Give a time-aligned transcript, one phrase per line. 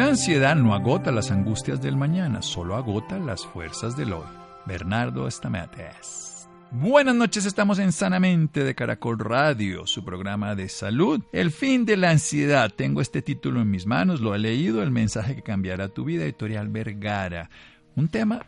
[0.00, 4.24] La ansiedad no agota las angustias del mañana, solo agota las fuerzas del hoy.
[4.64, 6.48] Bernardo Estamates.
[6.70, 11.22] Buenas noches, estamos en Sanamente de Caracol Radio, su programa de salud.
[11.32, 12.72] El fin de la ansiedad.
[12.74, 16.24] Tengo este título en mis manos, lo he leído, el mensaje que cambiará tu vida,
[16.24, 17.50] editorial Vergara.
[17.94, 18.46] Un tema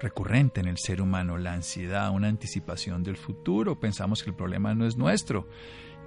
[0.00, 3.78] recurrente en el ser humano, la ansiedad, una anticipación del futuro.
[3.78, 5.46] Pensamos que el problema no es nuestro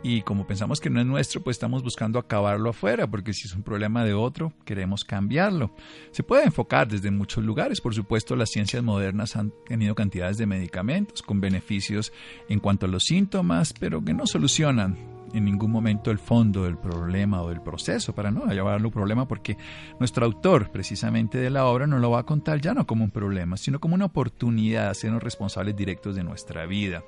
[0.03, 3.55] y como pensamos que no es nuestro, pues estamos buscando acabarlo afuera, porque si es
[3.55, 5.73] un problema de otro, queremos cambiarlo.
[6.11, 10.45] Se puede enfocar desde muchos lugares, por supuesto, las ciencias modernas han tenido cantidades de
[10.45, 12.11] medicamentos con beneficios
[12.49, 14.97] en cuanto a los síntomas, pero que no solucionan
[15.33, 19.27] en ningún momento el fondo del problema o del proceso, para no llevarlo un problema,
[19.27, 19.57] porque
[19.99, 23.11] nuestro autor, precisamente de la obra, no lo va a contar ya no como un
[23.11, 27.03] problema, sino como una oportunidad de hacernos responsables directos de nuestra vida.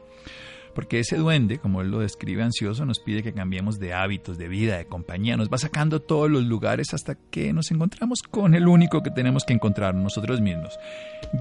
[0.75, 4.49] Porque ese duende, como él lo describe ansioso, nos pide que cambiemos de hábitos, de
[4.49, 5.37] vida, de compañía.
[5.37, 9.45] Nos va sacando todos los lugares hasta que nos encontramos con el único que tenemos
[9.45, 10.77] que encontrar, nosotros mismos.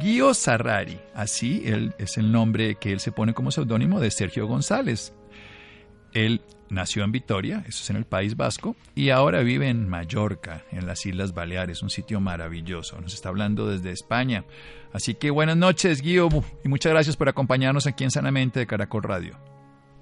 [0.00, 4.46] Guido Sarrari, así él, es el nombre que él se pone como seudónimo de Sergio
[4.46, 5.12] González.
[6.14, 10.62] Él nació en Vitoria, eso es en el País Vasco, y ahora vive en Mallorca,
[10.70, 13.00] en las Islas Baleares, un sitio maravilloso.
[13.00, 14.44] Nos está hablando desde España.
[14.92, 16.28] Así que buenas noches, Guido,
[16.64, 19.36] y muchas gracias por acompañarnos aquí en Sanamente de Caracol Radio.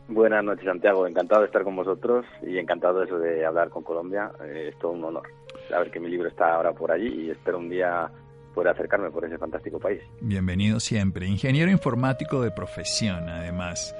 [0.08, 1.06] Buenas noches, Santiago.
[1.06, 4.30] Encantado de estar con vosotros y encantado de eso de hablar con Colombia.
[4.44, 5.28] Eh, es todo un honor
[5.68, 8.10] saber que mi libro está ahora por allí y espero un día
[8.54, 10.02] poder acercarme por ese fantástico país.
[10.20, 11.26] Bienvenido siempre.
[11.26, 13.96] Ingeniero informático de profesión, además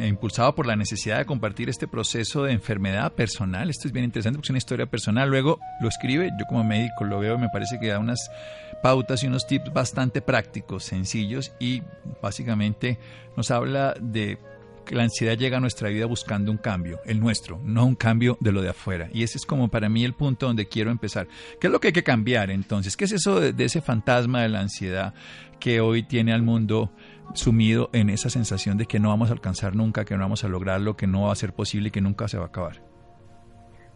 [0.00, 3.70] impulsado por la necesidad de compartir este proceso de enfermedad personal.
[3.70, 5.28] Esto es bien interesante porque es una historia personal.
[5.28, 8.30] Luego lo escribe, yo como médico lo veo, me parece que da unas
[8.82, 11.82] pautas y unos tips bastante prácticos, sencillos y
[12.20, 12.98] básicamente
[13.36, 14.38] nos habla de
[14.84, 18.36] que la ansiedad llega a nuestra vida buscando un cambio, el nuestro, no un cambio
[18.40, 19.08] de lo de afuera.
[19.14, 21.26] Y ese es como para mí el punto donde quiero empezar.
[21.58, 22.96] ¿Qué es lo que hay que cambiar entonces?
[22.96, 25.14] ¿Qué es eso de ese fantasma de la ansiedad
[25.58, 26.92] que hoy tiene al mundo
[27.32, 30.48] sumido en esa sensación de que no vamos a alcanzar nunca, que no vamos a
[30.48, 32.82] lograrlo, que no va a ser posible y que nunca se va a acabar.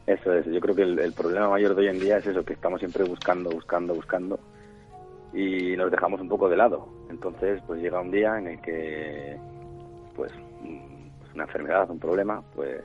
[0.07, 2.55] Eso es, yo creo que el, problema mayor de hoy en día es eso, que
[2.55, 4.41] estamos siempre buscando, buscando, buscando
[5.35, 6.89] y nos dejamos un poco de lado.
[7.11, 9.39] Entonces, pues llega un día en el que,
[10.17, 12.81] pues, pues una enfermedad, un problema, pues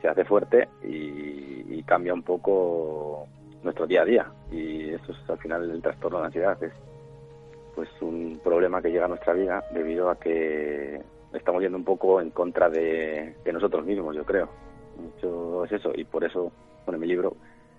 [0.00, 3.28] se hace fuerte y, y cambia un poco
[3.62, 4.32] nuestro día a día.
[4.50, 6.72] Y eso es al final el trastorno de ansiedad, es
[7.74, 11.00] pues un problema que llega a nuestra vida debido a que
[11.32, 14.48] estamos yendo un poco en contra de, nosotros mismos, yo creo.
[14.96, 16.52] Mucho es eso y por eso,
[16.84, 17.36] bueno, en mi libro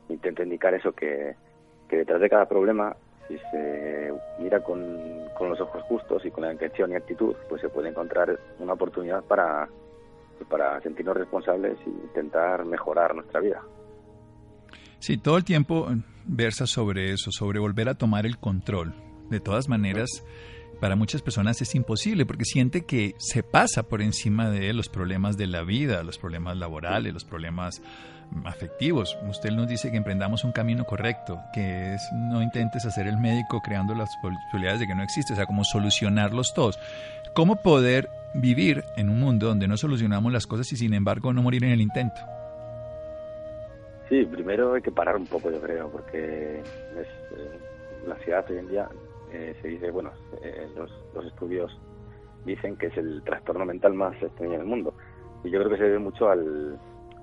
[0.10, 1.36] intento indicar eso, que,
[1.90, 2.96] detrás de cada problema,
[3.28, 5.00] si se mira con,
[5.38, 8.74] con los ojos justos y con la intención y actitud, pues se puede encontrar una
[8.74, 9.70] oportunidad para,
[10.50, 13.62] para sentirnos responsables e intentar mejorar nuestra vida.
[15.00, 15.88] Sí, todo el tiempo
[16.26, 18.94] versa sobre eso, sobre volver a tomar el control,
[19.34, 20.24] de todas maneras,
[20.80, 25.38] para muchas personas es imposible porque siente que se pasa por encima de los problemas
[25.38, 27.82] de la vida, los problemas laborales, los problemas
[28.46, 29.18] afectivos.
[29.30, 33.62] Usted nos dice que emprendamos un camino correcto, que es no intentes hacer el médico
[33.62, 36.80] creando las posibilidades de que no existe, o sea, como solucionarlos todos.
[37.34, 41.42] ¿Cómo poder vivir en un mundo donde no solucionamos las cosas y sin embargo no
[41.42, 42.22] morir en el intento?
[44.10, 47.06] Sí, primero hay que parar un poco, yo creo, porque eh,
[48.06, 48.90] la ansiedad hoy en día
[49.62, 51.76] se dice, bueno, eh, los, los, estudios
[52.46, 54.94] dicen que es el trastorno mental más extraño del mundo.
[55.44, 56.78] Y yo creo que se debe mucho al,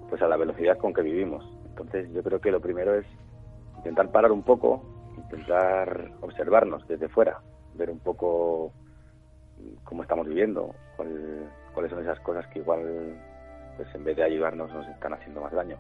[0.09, 1.45] pues a la velocidad con que vivimos.
[1.65, 3.07] Entonces yo creo que lo primero es
[3.79, 4.83] intentar parar un poco,
[5.17, 7.41] intentar observarnos desde fuera,
[7.75, 8.73] ver un poco
[9.85, 13.17] cómo estamos viviendo, cuáles son esas cosas que igual,
[13.77, 15.77] pues en vez de ayudarnos, nos están haciendo más daño.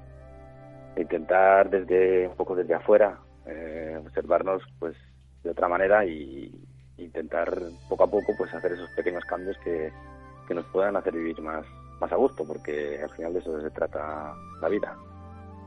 [0.96, 4.96] Intentar desde un poco desde afuera eh, observarnos, pues
[5.42, 6.52] de otra manera y
[6.98, 7.50] intentar
[7.88, 9.90] poco a poco, pues hacer esos pequeños cambios que,
[10.46, 11.64] que nos puedan hacer vivir más
[12.00, 14.96] más a gusto, porque al final de eso se trata la vida.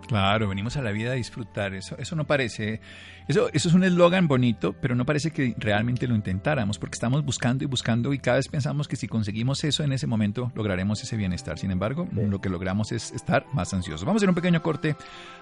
[0.07, 1.73] Claro, venimos a la vida a disfrutar.
[1.73, 2.81] Eso, eso no parece,
[3.27, 7.23] eso, eso es un eslogan bonito, pero no parece que realmente lo intentáramos, porque estamos
[7.23, 11.01] buscando y buscando y cada vez pensamos que si conseguimos eso en ese momento lograremos
[11.01, 11.57] ese bienestar.
[11.57, 14.03] Sin embargo, lo que logramos es estar más ansiosos.
[14.03, 14.95] Vamos a hacer un pequeño corte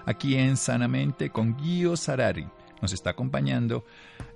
[0.06, 2.46] aquí en Sanamente con Guido Sarari.
[2.82, 3.84] Nos está acompañando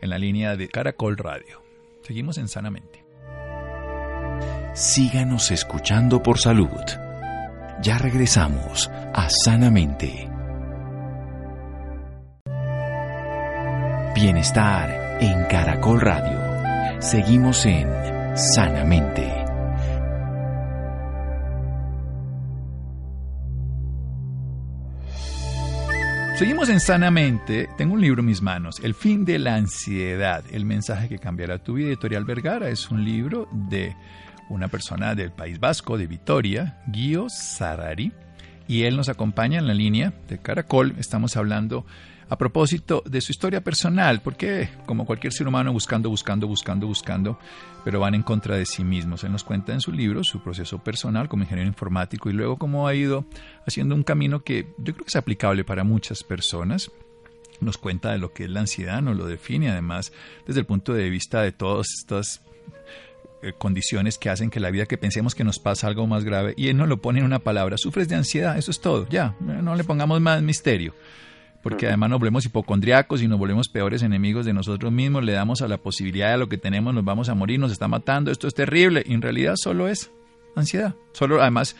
[0.00, 1.62] en la línea de Caracol Radio.
[2.02, 3.04] Seguimos en Sanamente.
[4.72, 6.68] Síganos escuchando por salud.
[7.82, 10.30] Ya regresamos a Sanamente.
[14.14, 17.00] Bienestar en Caracol Radio.
[17.00, 17.88] Seguimos en
[18.36, 19.45] Sanamente.
[26.36, 27.66] Seguimos en Sanamente.
[27.78, 31.56] Tengo un libro en mis manos, El fin de la ansiedad, el mensaje que cambiará
[31.56, 31.88] tu vida.
[31.88, 33.96] Editorial Vergara es un libro de
[34.50, 38.12] una persona del País Vasco, de Vitoria, Guío Sarari
[38.68, 40.94] y él nos acompaña en la línea de Caracol.
[40.98, 41.86] Estamos hablando
[42.28, 47.38] a propósito de su historia personal, porque como cualquier ser humano buscando, buscando, buscando, buscando,
[47.84, 49.22] pero van en contra de sí mismos.
[49.22, 52.88] Él nos cuenta en su libro su proceso personal como ingeniero informático y luego cómo
[52.88, 53.24] ha ido
[53.66, 56.90] haciendo un camino que yo creo que es aplicable para muchas personas.
[57.60, 60.12] Nos cuenta de lo que es la ansiedad, nos lo define además
[60.46, 62.42] desde el punto de vista de todas estas
[63.40, 66.54] eh, condiciones que hacen que la vida que pensemos que nos pasa algo más grave
[66.56, 69.36] y él nos lo pone en una palabra, sufres de ansiedad, eso es todo, ya,
[69.40, 70.92] no le pongamos más misterio.
[71.66, 75.62] Porque además nos volvemos hipocondriacos y nos volvemos peores enemigos de nosotros mismos, le damos
[75.62, 78.46] a la posibilidad de lo que tenemos, nos vamos a morir, nos está matando, esto
[78.46, 79.02] es terrible.
[79.04, 80.12] Y en realidad solo es
[80.54, 80.94] ansiedad.
[81.10, 81.74] Solo además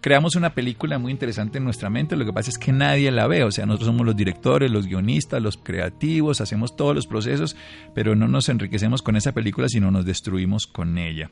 [0.00, 3.26] creamos una película muy interesante en nuestra mente, lo que pasa es que nadie la
[3.26, 7.56] ve, o sea, nosotros somos los directores, los guionistas, los creativos, hacemos todos los procesos,
[7.94, 11.30] pero no nos enriquecemos con esa película, sino nos destruimos con ella.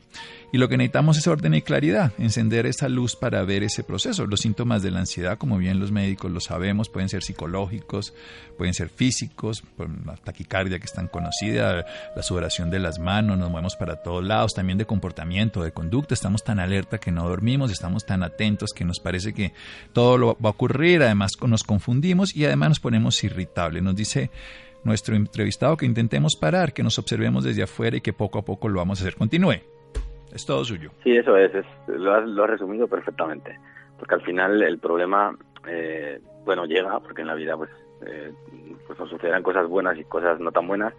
[0.51, 4.25] Y lo que necesitamos es orden y claridad, encender esa luz para ver ese proceso.
[4.25, 8.13] Los síntomas de la ansiedad, como bien los médicos lo sabemos, pueden ser psicológicos,
[8.57, 9.63] pueden ser físicos,
[10.05, 11.85] la taquicardia que es tan conocida,
[12.15, 16.13] la sudoración de las manos, nos movemos para todos lados, también de comportamiento, de conducta,
[16.13, 19.53] estamos tan alerta que no dormimos, estamos tan atentos que nos parece que
[19.93, 23.83] todo lo va a ocurrir, además nos confundimos y además nos ponemos irritables.
[23.83, 24.29] Nos dice
[24.83, 28.69] nuestro entrevistado que intentemos parar, que nos observemos desde afuera y que poco a poco
[28.69, 29.15] lo vamos a hacer.
[29.15, 29.61] Continúe.
[30.33, 30.91] Es todo suyo.
[31.03, 31.51] Sí, eso es.
[31.87, 33.57] lo, has, resumido perfectamente.
[33.97, 35.35] Porque al final el problema,
[35.67, 37.69] eh, bueno, llega, porque en la vida pues,
[38.05, 38.31] eh,
[38.85, 40.93] pues nos sucederán cosas buenas y cosas no tan buenas.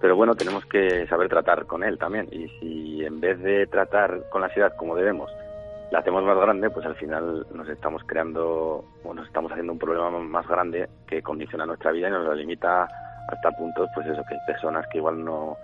[0.00, 2.28] Pero bueno, tenemos que saber tratar con él también.
[2.30, 5.30] Y si en vez de tratar con la ansiedad como debemos,
[5.90, 9.78] la hacemos más grande, pues al final nos estamos creando o nos estamos haciendo un
[9.78, 12.88] problema más grande que condiciona nuestra vida y nos la limita
[13.28, 15.56] hasta puntos, pues eso, que hay personas que igual no,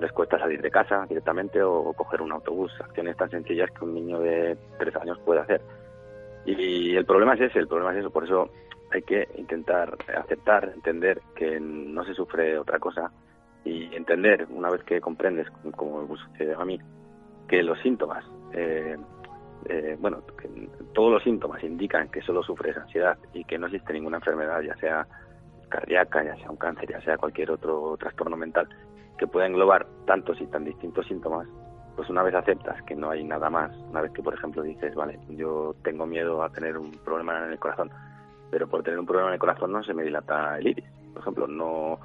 [0.00, 3.94] les cuesta salir de casa directamente o coger un autobús, acciones tan sencillas que un
[3.94, 5.60] niño de tres años puede hacer.
[6.44, 8.50] Y el problema es ese, el problema es eso, por eso
[8.90, 13.10] hay que intentar aceptar, entender que no se sufre otra cosa
[13.64, 16.78] y entender, una vez que comprendes, como sucede a mí,
[17.48, 18.96] que los síntomas, eh,
[19.66, 20.22] eh, bueno,
[20.92, 24.76] todos los síntomas indican que solo sufres ansiedad y que no existe ninguna enfermedad, ya
[24.76, 25.06] sea
[25.68, 28.68] cardíaca, ya sea un cáncer, ya sea cualquier otro trastorno mental,
[29.16, 31.48] que pueda englobar tantos y tan distintos síntomas,
[31.96, 34.94] pues una vez aceptas que no hay nada más, una vez que, por ejemplo, dices,
[34.94, 37.90] vale, yo tengo miedo a tener un problema en el corazón,
[38.50, 41.22] pero por tener un problema en el corazón no se me dilata el iris, por
[41.22, 41.98] ejemplo, no,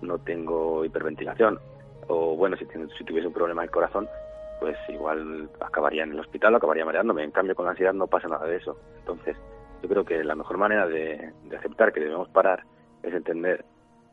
[0.00, 1.58] no tengo hiperventilación,
[2.08, 2.66] o bueno, si,
[2.96, 4.08] si tuviese un problema en el corazón,
[4.60, 7.24] pues igual acabaría en el hospital acabaría mareándome.
[7.24, 8.78] En cambio, con la ansiedad no pasa nada de eso.
[8.98, 9.36] Entonces,
[9.82, 12.64] yo creo que la mejor manera de, aceptar que debemos parar
[13.02, 13.64] es entender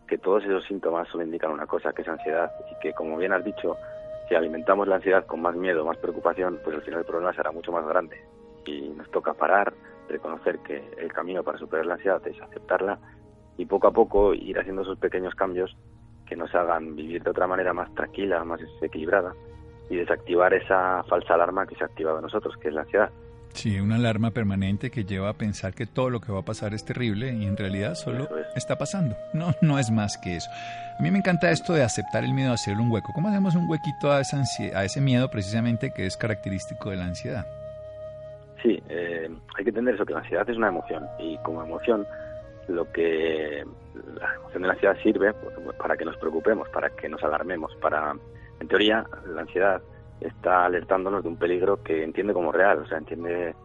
[0.08, 3.34] que todos esos síntomas solo indican una cosa, que es ansiedad, y que, como bien
[3.34, 3.76] has dicho,
[4.30, 7.52] si alimentamos la ansiedad con más miedo, más preocupación, pues al final el problema será
[7.52, 8.18] mucho más grande.
[8.66, 9.74] Y nos toca parar,
[10.08, 12.98] reconocer que el camino para superar la ansiedad es aceptarla
[13.58, 15.76] y poco a poco ir haciendo esos pequeños cambios
[16.26, 19.34] que nos hagan vivir de otra manera más tranquila, más equilibrada
[19.90, 23.10] y desactivar esa falsa alarma que se ha activado en nosotros, que es la ansiedad.
[23.54, 26.74] Sí, una alarma permanente que lleva a pensar que todo lo que va a pasar
[26.76, 29.16] es terrible y en realidad solo está pasando.
[29.34, 30.50] No, no es más que eso.
[31.00, 33.14] A mí me encanta esto de aceptar el miedo, hacerle un hueco.
[33.14, 34.44] ¿Cómo hacemos un huequito a, esa
[34.76, 37.48] a ese miedo precisamente que es característico de la ansiedad?
[38.62, 42.06] Sí, eh, hay que entender eso, que la ansiedad es una emoción y como emoción
[42.68, 43.64] lo que
[44.20, 47.76] la emoción de la ansiedad sirve pues, para que nos preocupemos, para que nos alarmemos,
[47.78, 48.14] para,
[48.60, 49.82] en teoría, la ansiedad
[50.22, 53.56] está alertándonos de un peligro que entiende como real, o sea, entiende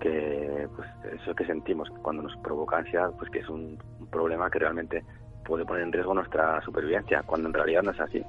[0.00, 0.88] que pues
[1.20, 3.78] eso que sentimos cuando nos provoca ansiedad, pues que es un,
[4.10, 5.04] problema que realmente
[5.44, 8.24] puede poner en riesgo nuestra supervivencia, cuando en realidad no es así.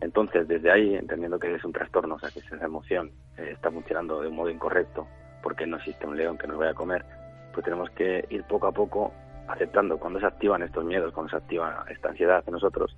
[0.00, 3.70] Entonces, desde ahí, entendiendo que es un trastorno, o sea, que esa emoción eh, está
[3.70, 5.06] funcionando de un modo incorrecto,
[5.42, 7.04] porque no existe un león que nos vaya a comer,
[7.52, 9.12] pues tenemos que ir poco a poco
[9.48, 12.96] aceptando cuando se activan estos miedos, cuando se activa esta ansiedad en nosotros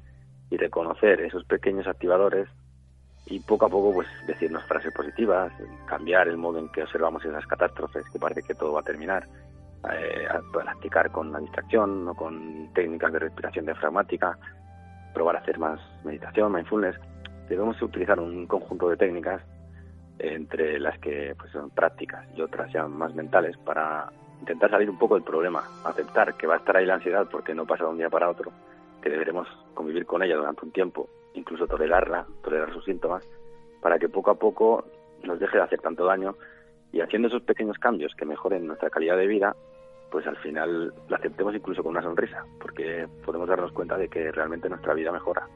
[0.55, 2.49] y reconocer esos pequeños activadores
[3.27, 5.53] y poco a poco pues decirnos frases positivas,
[5.87, 9.27] cambiar el modo en que observamos esas catástrofes que parece que todo va a terminar,
[9.93, 14.39] eh, practicar con la distracción o con técnicas de respiración diafragmática,
[15.13, 16.97] probar a hacer más meditación, mindfulness.
[17.49, 19.43] Debemos utilizar un conjunto de técnicas
[20.19, 24.99] entre las que pues, son prácticas y otras ya más mentales para intentar salir un
[24.99, 27.91] poco del problema, aceptar que va a estar ahí la ansiedad porque no pasa de
[27.91, 28.53] un día para otro,
[29.05, 33.29] que deberemos convivir con ella durante un tiempo, incluso tolerarla, tolerar sus síntomas,
[33.83, 34.87] para que poco a poco
[35.23, 36.37] nos deje de hacer tanto daño
[36.91, 39.55] y haciendo esos pequeños cambios que mejoren nuestra calidad de vida,
[40.11, 44.33] pues al final la aceptemos incluso con una sonrisa, porque podemos darnos cuenta de que
[44.33, 45.47] realmente nuestra vida mejora.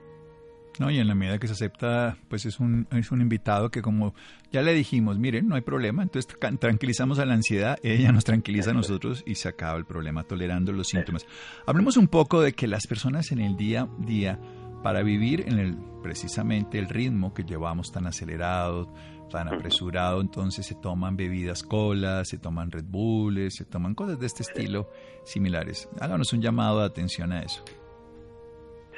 [0.79, 3.83] No, y en la medida que se acepta, pues es un, es un invitado que
[3.83, 4.15] como
[4.53, 8.71] ya le dijimos, miren, no hay problema, entonces tranquilizamos a la ansiedad, ella nos tranquiliza
[8.71, 11.27] a nosotros y se acaba el problema tolerando los síntomas.
[11.67, 14.39] Hablemos un poco de que las personas en el día a día,
[14.83, 18.93] para vivir en el precisamente el ritmo que llevamos tan acelerado,
[19.29, 24.27] tan apresurado, entonces se toman bebidas colas, se toman Red Bulls, se toman cosas de
[24.27, 24.89] este estilo
[25.25, 25.89] similares.
[26.01, 27.65] Háganos un llamado de atención a eso.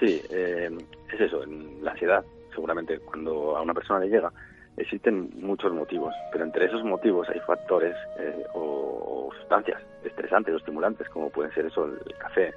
[0.00, 0.70] Sí, eh,
[1.12, 1.44] es eso,
[1.82, 4.32] la ansiedad, seguramente cuando a una persona le llega,
[4.78, 11.06] existen muchos motivos, pero entre esos motivos hay factores eh, o, sustancias estresantes o estimulantes,
[11.10, 12.54] como pueden ser eso, el café,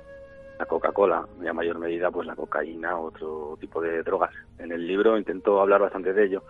[0.58, 4.34] la Coca-Cola, y a mayor medida pues la cocaína, otro tipo de drogas.
[4.58, 6.44] En el libro intento hablar bastante de ello,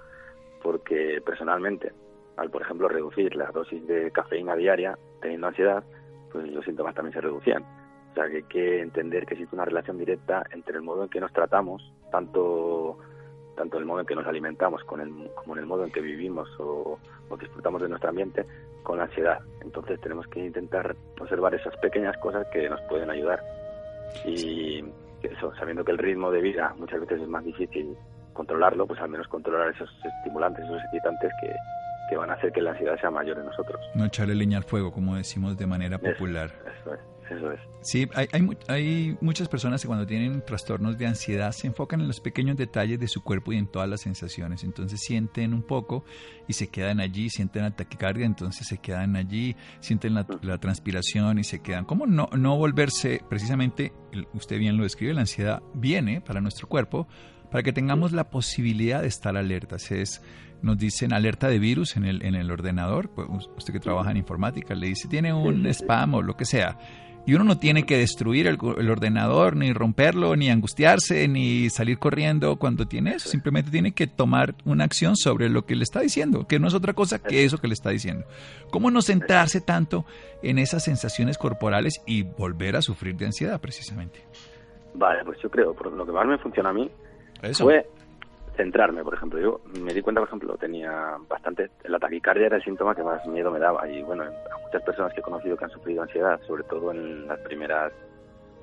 [0.62, 1.92] porque personalmente,
[2.38, 5.84] al por ejemplo reducir la dosis de cafeína diaria teniendo ansiedad,
[6.32, 7.66] pues los síntomas también se reducían
[8.14, 11.10] o sea, que hay que entender que existe una relación directa entre el modo en
[11.10, 13.00] que nos tratamos, tanto
[13.56, 16.02] tanto el modo en que nos alimentamos con el, como en el modo en que
[16.02, 17.00] vivimos o,
[17.40, 18.46] disfrutamos de nuestro ambiente,
[18.84, 19.40] con la ansiedad.
[19.62, 23.42] Entonces tenemos que intentar observar esas pequeñas cosas que nos pueden ayudar.
[24.26, 24.84] Y
[25.24, 27.98] eso, sabiendo que el ritmo de vida muchas veces es más difícil
[28.34, 29.90] controlarlo, pues al menos controlar esos
[30.20, 31.56] estimulantes, esos excitantes que,
[32.10, 33.82] que van a hacer que la ansiedad sea mayor en nosotros.
[33.96, 36.52] No echarle leña al fuego, como decimos de manera popular.
[36.82, 37.13] eso es.
[37.36, 37.60] Eso es.
[37.82, 42.08] Sí, hay, hay, hay, muchas personas que cuando tienen trastornos de ansiedad se enfocan en
[42.08, 44.64] los pequeños detalles de su cuerpo y en todas las sensaciones.
[44.64, 46.06] Entonces sienten un poco
[46.48, 51.40] y se quedan allí, sienten la taquicardia, entonces se quedan allí, sienten la, la transpiración
[51.40, 51.86] y se quedan.
[51.86, 53.94] ¿Cómo no, no volverse precisamente,
[54.34, 57.08] usted bien lo describe, la ansiedad viene para nuestro cuerpo
[57.54, 59.92] para que tengamos la posibilidad de estar alertas.
[59.92, 60.24] Es
[60.64, 64.18] nos dicen alerta de virus en el, en el ordenador, pues usted que trabaja en
[64.18, 66.80] informática le dice tiene un spam o lo que sea.
[67.26, 68.58] Y uno no tiene que destruir el,
[68.90, 73.30] ordenador, ni romperlo, ni angustiarse, ni salir corriendo cuando tiene eso.
[73.30, 76.74] Simplemente tiene que tomar una acción sobre lo que le está diciendo, que no es
[76.74, 78.26] otra cosa que eso que le está diciendo.
[78.72, 80.06] ¿Cómo no centrarse tanto
[80.42, 84.20] en esas sensaciones corporales y volver a sufrir de ansiedad precisamente?
[84.94, 86.92] Vale, pues yo creo, por lo que más me funciona a mí,
[87.54, 87.86] fue
[88.56, 89.40] centrarme, por ejemplo.
[89.40, 91.72] Yo me di cuenta, por ejemplo, tenía bastante...
[91.86, 93.88] La taquicardia era el síntoma que más miedo me daba.
[93.88, 97.28] Y bueno, a muchas personas que he conocido que han sufrido ansiedad, sobre todo en
[97.28, 97.92] las primeras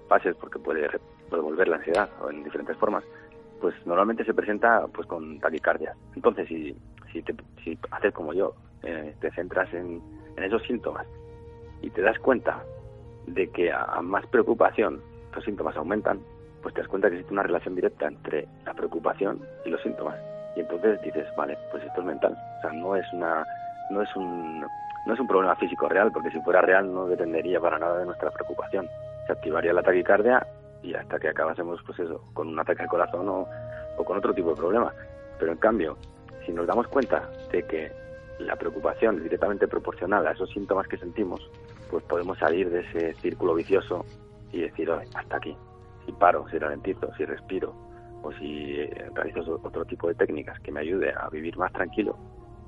[0.08, 0.88] fases, porque puede,
[1.28, 3.04] puede volver la ansiedad o en diferentes formas,
[3.60, 5.94] pues normalmente se presenta pues con taquicardia.
[6.14, 6.76] Entonces, si,
[7.12, 10.02] si, te, si haces como yo, eh, te centras en,
[10.36, 11.06] en esos síntomas
[11.82, 12.62] y te das cuenta
[13.26, 15.00] de que a más preocupación
[15.34, 16.20] los síntomas aumentan,
[16.62, 20.16] pues te das cuenta que existe una relación directa entre la preocupación y los síntomas.
[20.56, 22.36] Y entonces dices, vale, pues esto es mental.
[22.58, 23.44] O sea, no es una,
[23.90, 24.60] no es un,
[25.06, 28.06] no es un problema físico real, porque si fuera real no dependería para nada de
[28.06, 28.88] nuestra preocupación.
[29.26, 30.46] Se activaría la taquicardia
[30.82, 33.46] y hasta que acabásemos, pues eso, con un ataque al corazón o,
[33.96, 34.92] o con otro tipo de problema.
[35.38, 35.96] Pero en cambio,
[36.44, 37.92] si nos damos cuenta de que
[38.38, 41.50] la preocupación es directamente proporcional a esos síntomas que sentimos,
[41.90, 44.04] pues podemos salir de ese círculo vicioso
[44.52, 45.56] y decir, hasta aquí,
[46.06, 47.74] si paro, si ralentizo, si respiro
[48.22, 52.18] o si eh, realizo otro tipo de técnicas que me ayude a vivir más tranquilo,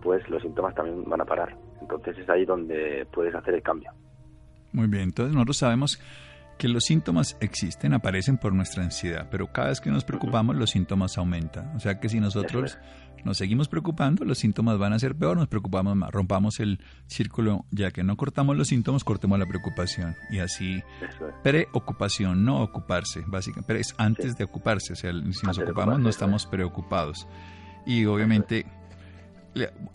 [0.03, 1.57] pues los síntomas también van a parar.
[1.81, 3.93] Entonces es ahí donde puedes hacer el cambio.
[4.73, 6.01] Muy bien, entonces nosotros sabemos
[6.63, 10.71] que los síntomas existen, aparecen por nuestra ansiedad, pero cada vez que nos preocupamos los
[10.71, 11.75] síntomas aumentan.
[11.75, 12.79] O sea que si nosotros
[13.25, 16.79] nos seguimos preocupando, los síntomas van a ser peor, nos preocupamos más, rompamos el
[17.09, 20.15] círculo, ya que no cortamos los síntomas, cortemos la preocupación.
[20.31, 20.81] Y así,
[21.43, 26.11] preocupación, no ocuparse, básicamente, pero es antes de ocuparse, o sea, si nos ocupamos no
[26.11, 27.27] estamos preocupados.
[27.85, 28.67] Y obviamente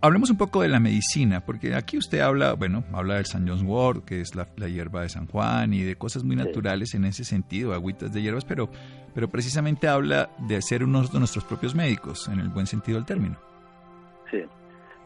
[0.02, 3.64] hablemos un poco de la medicina, porque aquí usted habla, bueno, habla del San John's
[3.64, 7.24] Wort, que es la, hierba de San Juan, y de cosas muy naturales en ese
[7.24, 8.70] sentido, agüitas de hierbas, pero,
[9.14, 13.06] pero precisamente habla de ser uno de nuestros propios médicos, en el buen sentido del
[13.06, 13.38] término.
[14.30, 14.44] Sí,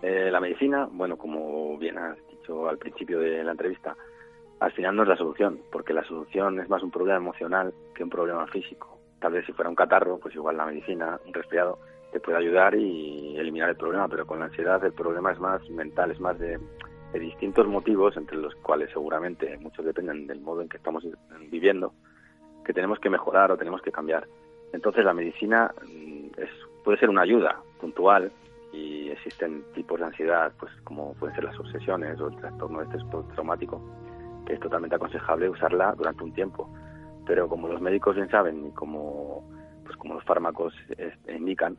[0.01, 3.95] eh, la medicina, bueno, como bien has dicho al principio de la entrevista,
[4.59, 8.03] al final no es la solución, porque la solución es más un problema emocional que
[8.03, 8.99] un problema físico.
[9.19, 11.79] Tal vez si fuera un catarro, pues igual la medicina, un resfriado,
[12.11, 15.67] te puede ayudar y eliminar el problema, pero con la ansiedad el problema es más
[15.69, 16.59] mental, es más de,
[17.13, 21.05] distintos motivos, entre los cuales seguramente muchos dependen del modo en que estamos
[21.49, 21.93] viviendo,
[22.63, 24.27] que tenemos que mejorar o tenemos que cambiar.
[24.71, 26.49] Entonces la medicina mm, es,
[26.85, 28.31] puede ser una ayuda puntual
[28.71, 32.85] y existen tipos de ansiedad, pues como pueden ser las obsesiones o el trastorno de
[32.85, 33.03] estrés
[33.33, 33.81] traumático,
[34.45, 36.69] que es totalmente aconsejable usarla durante un tiempo.
[37.25, 39.43] Pero como los médicos bien saben y como
[39.83, 40.73] pues como los fármacos
[41.27, 41.77] indican,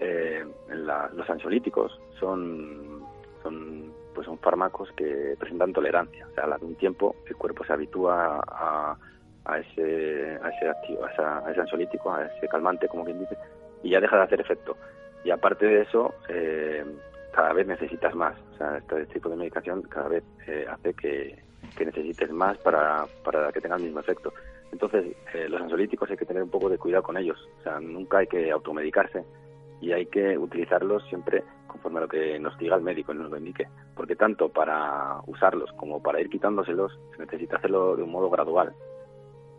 [0.00, 3.02] eh, los ansiolíticos son,
[3.42, 6.26] son, pues son fármacos que presentan tolerancia.
[6.30, 8.96] O sea, a la de un tiempo el cuerpo se habitúa a,
[9.44, 13.36] a ese, a ese, activo, a, ese ansiolítico, a ese calmante, como quien dice,
[13.82, 14.76] y ya deja de hacer efecto.
[15.24, 16.84] Y aparte de eso, eh,
[17.32, 18.36] cada vez necesitas más.
[18.54, 21.38] O sea, este tipo de medicación cada vez eh, hace que,
[21.76, 24.32] que, necesites más para, para que tenga el mismo efecto.
[24.70, 27.48] Entonces, eh, los ansiolíticos hay que tener un poco de cuidado con ellos.
[27.60, 29.24] O sea, nunca hay que automedicarse
[29.80, 33.36] y hay que utilizarlos siempre conforme a lo que nos diga el médico, nos lo
[33.36, 38.30] indique, porque tanto para usarlos como para ir quitándoselos se necesita hacerlo de un modo
[38.30, 38.72] gradual.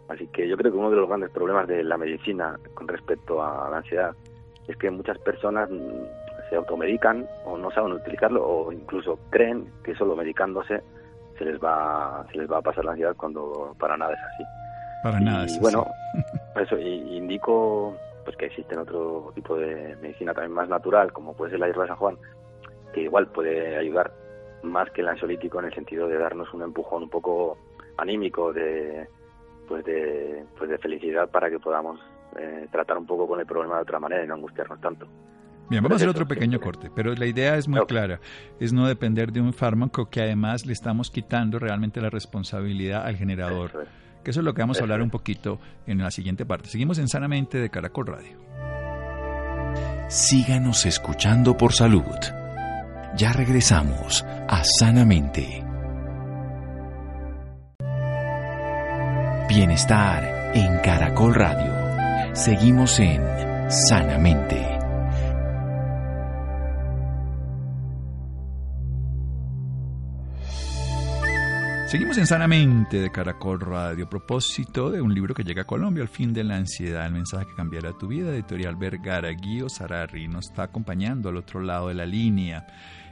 [0.09, 3.43] Así que yo creo que uno de los grandes problemas de la medicina con respecto
[3.43, 4.15] a la ansiedad
[4.67, 9.95] es que muchas personas mm, se automedican o no saben utilizarlo o incluso creen que
[9.95, 10.81] solo medicándose
[11.37, 14.43] se les va se les va a pasar la ansiedad cuando para nada es así.
[15.03, 15.85] Para nada y, bueno,
[16.55, 17.95] eso y indico
[18.29, 21.81] pues que existen otro tipo de medicina también más natural, como puede ser la hierba
[21.81, 22.17] de San Juan,
[22.93, 24.13] que igual puede ayudar
[24.61, 27.57] más que el ansiolítico en el sentido de darnos un empujón un poco
[27.97, 29.07] anímico de
[29.67, 31.99] pues de pues de felicidad para que podamos
[32.37, 35.07] eh, tratar un poco con el problema de otra manera y no angustiarnos tanto.
[35.67, 38.19] Bien, vamos a hacer otro pequeño corte, pero la idea es muy clara,
[38.59, 43.15] es no depender de un fármaco que además le estamos quitando realmente la responsabilidad al
[43.15, 43.87] generador
[44.23, 46.69] que eso es lo que vamos a hablar un poquito en la siguiente parte.
[46.69, 48.39] Seguimos en Sanamente de Caracol Radio.
[50.07, 52.03] Síganos escuchando por salud.
[53.15, 55.63] Ya regresamos a Sanamente.
[59.47, 62.35] Bienestar en Caracol Radio.
[62.35, 63.21] Seguimos en
[63.69, 64.68] Sanamente.
[71.89, 76.07] Seguimos en Sanamente de Caracol Radio, propósito de un libro que llega a Colombia, El
[76.07, 80.51] fin de la ansiedad, el mensaje que cambiará tu vida, editorial Vergara, Guío Sararri, nos
[80.51, 82.67] está acompañando al otro lado de la línea.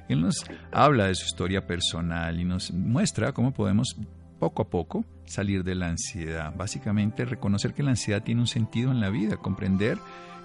[0.07, 3.97] Él nos habla de su historia personal y nos muestra cómo podemos
[4.37, 6.53] poco a poco salir de la ansiedad.
[6.55, 9.97] Básicamente reconocer que la ansiedad tiene un sentido en la vida, comprender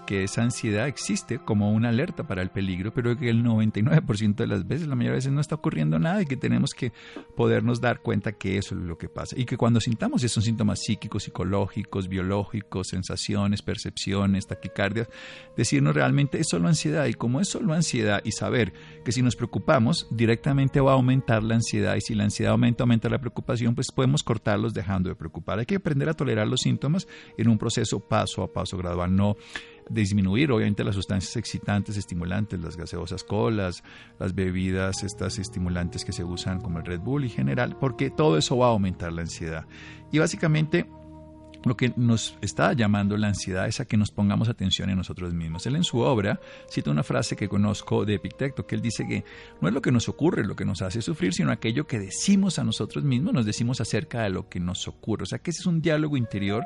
[0.07, 4.47] que esa ansiedad existe como una alerta para el peligro, pero que el 99% de
[4.47, 6.93] las veces, la mayoría de veces no está ocurriendo nada y que tenemos que
[7.37, 9.38] podernos dar cuenta que eso es lo que pasa.
[9.38, 15.09] Y que cuando sintamos esos síntomas psíquicos, psicológicos, biológicos, sensaciones, percepciones, taquicardias,
[15.57, 18.73] decirnos realmente es solo ansiedad y como es solo ansiedad y saber
[19.05, 22.85] que si nos preocupamos directamente va a aumentar la ansiedad y si la ansiedad aumenta,
[22.85, 25.59] aumenta la preocupación, pues podemos cortarlos dejando de preocupar.
[25.59, 29.37] Hay que aprender a tolerar los síntomas en un proceso paso a paso gradual, no
[29.88, 33.83] disminuir obviamente las sustancias excitantes, estimulantes, las gaseosas colas,
[34.18, 38.38] las bebidas estas estimulantes que se usan como el Red Bull y general, porque todo
[38.38, 39.66] eso va a aumentar la ansiedad.
[40.11, 40.87] Y básicamente
[41.64, 45.33] lo que nos está llamando la ansiedad es a que nos pongamos atención en nosotros
[45.33, 45.66] mismos.
[45.66, 49.25] Él en su obra cita una frase que conozco de Epicteto, que él dice que
[49.61, 52.59] no es lo que nos ocurre lo que nos hace sufrir, sino aquello que decimos
[52.59, 55.23] a nosotros mismos, nos decimos acerca de lo que nos ocurre.
[55.23, 56.64] O sea que ese es un diálogo interior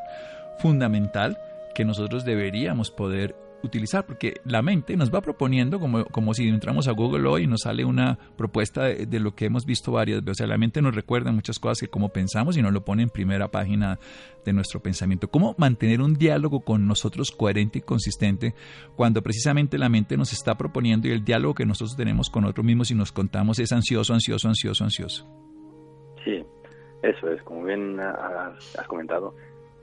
[0.61, 1.39] fundamental
[1.77, 6.89] que nosotros deberíamos poder utilizar, porque la mente nos va proponiendo, como, como si entramos
[6.89, 10.31] a Google hoy y nos sale una propuesta de, lo que hemos visto varias veces.
[10.31, 13.03] O sea, la mente nos recuerda muchas cosas que como pensamos y nos lo pone
[13.03, 13.99] en primera página
[14.43, 15.29] de nuestro pensamiento.
[15.29, 18.55] ¿Cómo mantener un diálogo con nosotros coherente y consistente
[18.97, 22.65] cuando precisamente la mente nos está proponiendo y el diálogo que nosotros tenemos con nosotros
[22.65, 25.27] mismos y nos contamos es ansioso, ansioso, ansioso, ansioso?
[26.25, 26.43] Sí,
[27.03, 29.35] eso es, como bien has comentado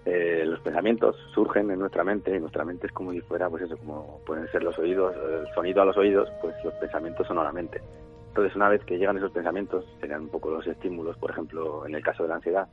[0.06, 3.64] eh, los pensamientos surgen en nuestra mente y nuestra mente es como si fuera, pues
[3.64, 7.40] eso, como pueden ser los oídos, el sonido a los oídos, pues los pensamientos son
[7.40, 7.82] a la mente.
[8.30, 11.96] Entonces, una vez que llegan esos pensamientos, serían un poco los estímulos, por ejemplo, en
[11.96, 12.68] el caso de la ansiedad,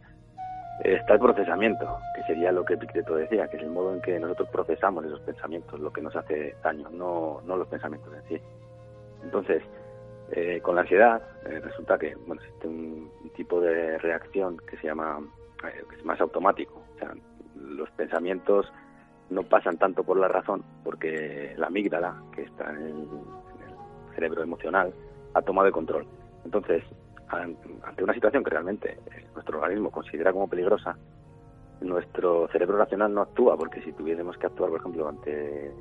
[0.85, 4.19] está el procesamiento, que sería lo que Epicteto decía, que es el modo en que
[4.19, 8.45] nosotros procesamos esos pensamientos, lo que nos hace daño, no, no los pensamientos en sí.
[9.23, 9.63] Entonces,
[10.33, 14.89] eh, con la ansiedad eh, resulta que bueno, existe un, tipo de reacción que se
[14.89, 15.19] llama,
[15.69, 16.83] es más automático,
[17.55, 18.73] los pensamientos
[19.31, 23.09] no pasan tanto por la razón, porque la amígdala, que está en el,
[24.15, 24.93] cerebro emocional,
[25.35, 26.05] ha tomado el control.
[26.45, 26.83] Entonces,
[27.29, 28.99] ante una situación que realmente
[29.35, 30.97] nuestro organismo considera como peligrosa,
[31.81, 35.73] nuestro cerebro racional no actúa, porque si tuviésemos que actuar, por ejemplo, ante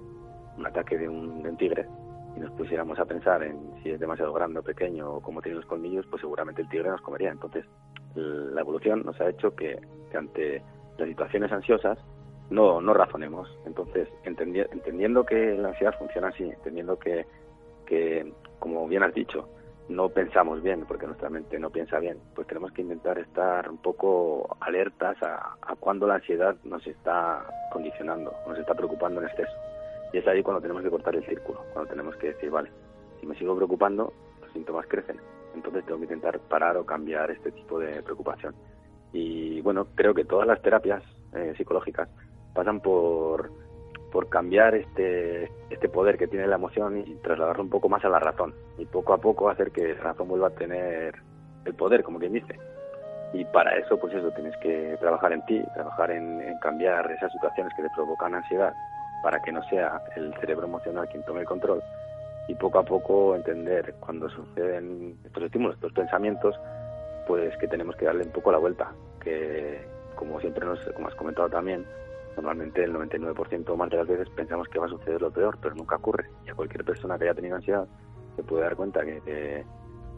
[0.58, 1.88] un ataque de un, de un tigre,
[2.36, 5.58] y nos pusiéramos a pensar en si es demasiado grande o pequeño o cómo tiene
[5.58, 7.32] los colmillos, pues seguramente el tigre nos comería.
[7.32, 7.66] Entonces,
[8.20, 9.80] la evolución nos ha hecho que
[10.14, 10.62] ante
[10.98, 11.98] las situaciones ansiosas
[12.50, 13.50] no, razonemos.
[13.66, 17.26] Entonces, entendiendo que la ansiedad funciona así, entendiendo que,
[18.60, 19.48] como bien has dicho,
[19.88, 23.78] no pensamos bien, porque nuestra mente no piensa bien, pues tenemos que intentar estar un
[23.78, 29.54] poco alertas a, a cuando la ansiedad nos está condicionando, nos está preocupando en exceso.
[30.14, 32.72] Y es ahí cuando tenemos que cortar el círculo, cuando tenemos que decir, vale,
[33.20, 35.20] si me sigo preocupando, los síntomas crecen.
[35.56, 38.56] Entonces tengo que intentar parar o cambiar este tipo de preocupación.
[39.12, 42.10] Y bueno, creo que todas las terapias eh, psicológicas
[42.54, 43.52] pasan por,
[44.12, 48.10] por cambiar este, este poder que tiene la emoción y trasladarlo un poco más a
[48.10, 48.54] la razón.
[48.78, 51.16] Y poco a poco hacer que la razón vuelva a tener
[51.66, 52.58] el poder, como quien dice.
[53.34, 57.32] Y para eso, pues eso, tienes que trabajar en ti, trabajar en, en cambiar esas
[57.32, 58.74] situaciones que te provocan ansiedad
[59.22, 61.82] para que no sea el cerebro emocional quien tome el control
[62.50, 66.60] y poco a poco entender cuando suceden estos estímulos, estos pensamientos,
[67.28, 69.80] pues que tenemos que darle un poco la vuelta, que
[70.16, 71.86] como siempre nos, como has comentado también,
[72.36, 75.76] normalmente el 99% más de las veces pensamos que va a suceder lo peor, pero
[75.76, 76.28] nunca ocurre.
[76.48, 77.88] Y a cualquier persona que haya tenido ansiedad
[78.36, 79.64] se puede dar cuenta que de,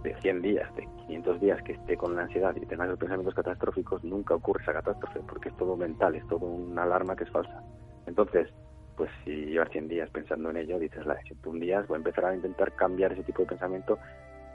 [0.04, 3.36] de 100 días, de 500 días que esté con la ansiedad y tenga esos pensamientos
[3.36, 7.30] catastróficos, nunca ocurre esa catástrofe, porque es todo mental, es todo una alarma que es
[7.30, 7.62] falsa.
[8.08, 8.48] Entonces,
[8.95, 12.36] pues si llevas 100 días pensando en ello, dices, la de voy a empezar a
[12.36, 13.97] intentar cambiar ese tipo de pensamiento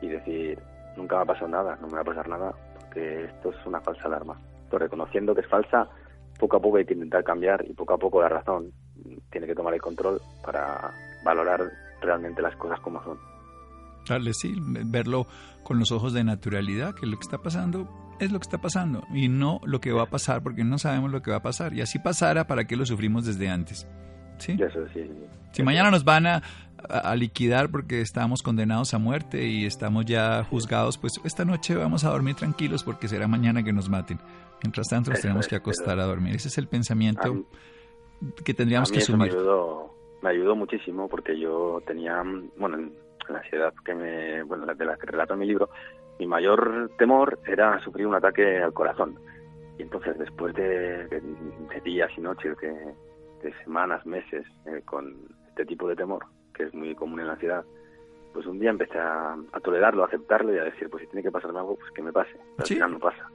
[0.00, 0.58] y decir,
[0.96, 3.80] nunca me ha pasado nada, no me va a pasar nada, porque esto es una
[3.80, 4.38] falsa alarma.
[4.64, 5.88] Entonces, reconociendo que es falsa,
[6.38, 8.72] poco a poco hay que intentar cambiar y poco a poco la razón
[9.30, 10.92] tiene que tomar el control para
[11.24, 11.60] valorar
[12.00, 13.18] realmente las cosas como son.
[14.08, 14.54] Darle, sí,
[14.86, 15.26] verlo
[15.64, 17.88] con los ojos de naturalidad, que lo que está pasando
[18.20, 21.10] es lo que está pasando y no lo que va a pasar, porque no sabemos
[21.10, 21.74] lo que va a pasar.
[21.74, 23.86] Y así pasara, ¿para qué lo sufrimos desde antes?
[24.38, 24.56] ¿Sí?
[24.58, 25.10] Eso, sí.
[25.52, 26.42] Si mañana nos van a,
[26.88, 32.04] a, liquidar porque estamos condenados a muerte y estamos ya juzgados, pues esta noche vamos
[32.04, 34.18] a dormir tranquilos porque será mañana que nos maten.
[34.62, 36.36] Mientras tanto nos tenemos que acostar a dormir.
[36.36, 37.46] Ese es el pensamiento
[38.44, 39.32] que tendríamos que asumir.
[39.32, 42.22] Me ayudó, me ayudó muchísimo porque yo tenía,
[42.56, 42.90] bueno,
[43.28, 45.70] la ansiedad que me, bueno, de la que relato en mi libro,
[46.18, 49.18] mi mayor temor era sufrir un ataque al corazón.
[49.78, 51.22] Y entonces después de,
[51.84, 52.56] días y noches,
[53.46, 55.16] de, semanas, meses eh, con
[55.48, 57.64] este tipo de temor, que es muy común en la ansiedad,
[58.32, 61.30] pues un día empecé a, tolerarlo, a aceptarlo y a decir, pues si tiene que
[61.30, 62.32] pasarme algo, pues que me pase.
[62.32, 63.26] Pero al final no pasa.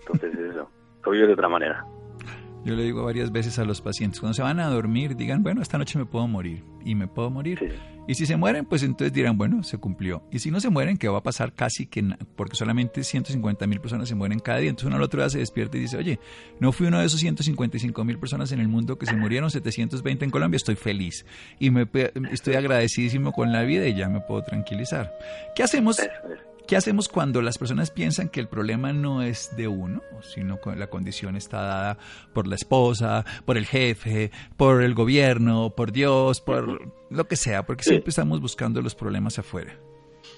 [0.00, 0.70] Entonces eso,
[1.04, 1.84] lo vivo de otra manera.
[2.66, 5.62] Yo le digo varias veces a los pacientes, cuando se van a dormir, digan, bueno,
[5.62, 7.78] esta noche me puedo morir y me puedo morir.
[8.08, 10.24] Y si se mueren, pues entonces dirán, bueno, se cumplió.
[10.32, 12.02] Y si no se mueren, ¿qué va a pasar casi que,
[12.34, 14.70] porque solamente 150 mil personas se mueren cada día.
[14.70, 16.18] Entonces uno al otro día se despierta y dice, oye,
[16.58, 20.24] no fui uno de esos 155 mil personas en el mundo que se murieron, 720
[20.24, 21.24] en Colombia, estoy feliz.
[21.60, 21.86] Y me,
[22.32, 25.16] estoy agradecidísimo con la vida y ya me puedo tranquilizar.
[25.54, 26.00] ¿Qué hacemos?
[26.66, 30.74] ¿Qué hacemos cuando las personas piensan que el problema no es de uno, sino que
[30.74, 31.98] la condición está dada
[32.34, 37.62] por la esposa, por el jefe, por el gobierno, por Dios, por lo que sea?
[37.62, 39.74] Porque siempre estamos buscando los problemas afuera.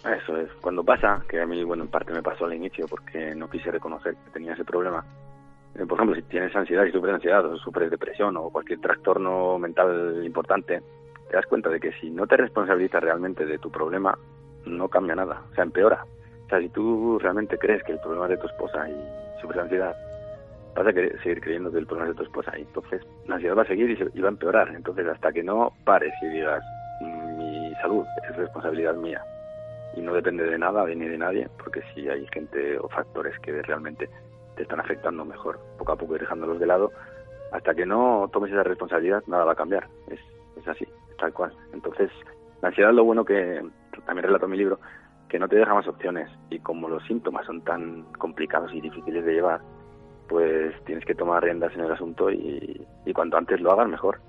[0.04, 0.52] Eso es.
[0.60, 3.70] Cuando pasa, que a mí, bueno, en parte me pasó al inicio porque no quise
[3.70, 5.02] reconocer que tenía ese problema.
[5.76, 9.58] Eh, por ejemplo, si tienes ansiedad y sufres ansiedad o sufres depresión o cualquier trastorno
[9.58, 10.82] mental importante,
[11.30, 14.18] te das cuenta de que si no te responsabilizas realmente de tu problema,
[14.68, 16.04] no cambia nada, o sea, empeora.
[16.46, 19.62] O sea, si tú realmente crees que el problema es de tu esposa y sufres
[19.62, 19.94] ansiedad,
[20.74, 22.58] vas a seguir creyendo que el problema es de tu esposa.
[22.58, 24.68] Y entonces la ansiedad va a seguir y, va a empeorar.
[24.68, 26.62] Entonces, hasta que no pares y digas,
[27.00, 29.22] mi salud es responsabilidad mía
[29.94, 33.62] y no depende de nada ni de nadie, porque si hay gente o factores que
[33.62, 34.08] realmente
[34.56, 36.92] te están afectando mejor, poco a poco ir dejándolos de lado,
[37.52, 39.88] hasta que no tomes esa responsabilidad, nada va a cambiar.
[40.08, 40.20] Es,
[40.56, 40.86] es así,
[41.18, 41.52] tal cual.
[41.72, 42.10] Entonces,
[42.62, 43.62] la ansiedad, lo bueno que
[44.06, 44.80] también relato en mi libro,
[45.28, 49.24] que no te deja más opciones y como los síntomas son tan complicados y difíciles
[49.24, 49.60] de llevar,
[50.28, 54.20] pues tienes que tomar riendas en el asunto y, cuanto antes lo hagas mejor.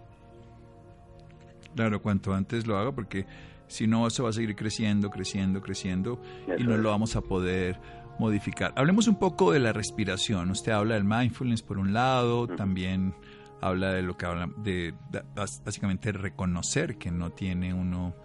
[1.76, 3.26] Claro, cuanto antes lo haga porque
[3.68, 6.20] si no eso va a seguir creciendo, creciendo, creciendo
[6.58, 7.80] y no lo vamos a poder
[8.18, 8.74] modificar.
[8.76, 10.50] Hablemos un poco de la respiración.
[10.52, 13.14] Usted habla del mindfulness por un lado, también
[13.62, 18.16] habla de lo que habla de, de básicamente reconocer que no tiene uno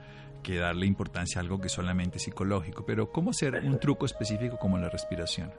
[0.45, 4.57] que darle importancia a algo que solamente es psicológico, pero ¿cómo hacer un truco específico
[4.59, 5.51] como la respiración?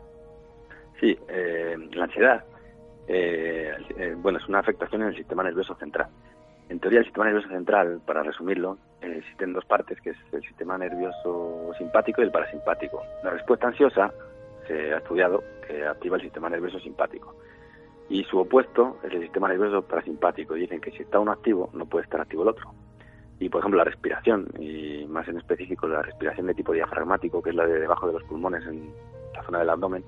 [1.02, 2.46] Sí, eh, la ansiedad,
[3.08, 6.08] eh, eh, bueno, es una afectación en el sistema nervioso central.
[6.70, 10.78] En teoría, el sistema nervioso central, para resumirlo, existen dos partes, que es el sistema
[10.78, 13.04] nervioso simpático y el parasimpático.
[13.24, 14.12] La respuesta ansiosa
[14.68, 17.36] se ha estudiado que activa el sistema nervioso simpático.
[18.10, 20.54] Y su opuesto es el sistema nervioso parasimpático.
[20.54, 22.74] Dicen que si está uno activo, no puede estar activo el otro
[23.40, 27.50] y por ejemplo la respiración y más en específico la respiración de tipo diafragmático que
[27.50, 28.94] es la de debajo de los pulmones en
[29.34, 30.04] la zona del abdomen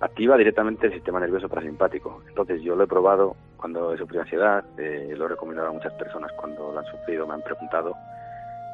[0.00, 4.64] activa directamente el sistema nervioso parasimpático entonces yo lo he probado cuando he sufrido ansiedad
[4.78, 7.94] eh, lo he recomendado a muchas personas cuando lo han sufrido me han preguntado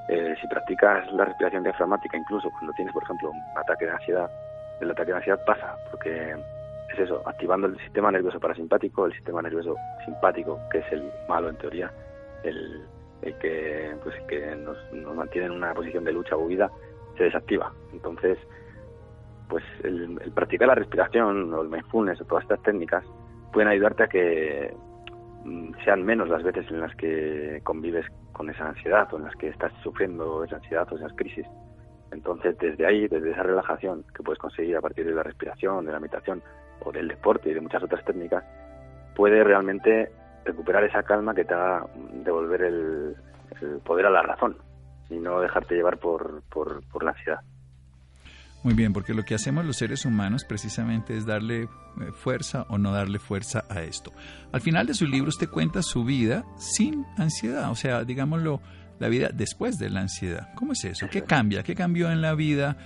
[0.08, 4.30] eh, si practicas la respiración diafragmática incluso cuando tienes por ejemplo un ataque de ansiedad
[4.80, 6.34] el ataque de ansiedad pasa porque
[6.94, 11.50] es eso activando el sistema nervioso parasimpático el sistema nervioso simpático que es el malo
[11.50, 11.92] en teoría
[12.44, 12.86] el
[13.22, 14.76] el que, pues, que nos,
[15.14, 16.70] mantiene en una posición de lucha o huida,
[17.16, 17.72] se desactiva.
[17.92, 18.38] Entonces,
[19.48, 23.04] pues el, practicar la respiración o el mindfulness o todas estas técnicas
[23.52, 24.74] pueden ayudarte a que
[25.44, 29.36] mm, sean menos las veces en las que convives con esa ansiedad o en las
[29.36, 31.46] que estás sufriendo esa ansiedad o esas crisis.
[32.12, 35.92] Entonces, desde ahí, desde esa relajación que puedes conseguir a partir de la respiración, de
[35.92, 36.42] la meditación
[36.84, 38.44] o del deporte y de muchas otras técnicas,
[39.14, 40.10] puede realmente
[40.46, 41.86] recuperar esa calma que te haga
[42.24, 43.16] devolver el,
[43.84, 44.56] poder a la razón
[45.10, 47.40] y no dejarte llevar por, por, la ansiedad.
[48.62, 51.68] Muy bien, porque lo que hacemos los seres humanos precisamente es darle eh,
[52.14, 54.12] fuerza o no darle fuerza a esto.
[54.52, 58.60] Al final de su libro usted cuenta su vida sin ansiedad, o sea, digámoslo,
[58.98, 60.48] la vida después de la ansiedad.
[60.54, 61.08] ¿Cómo es eso?
[61.08, 61.62] ¿Qué cambia?
[61.62, 62.76] ¿Qué cambió en la vida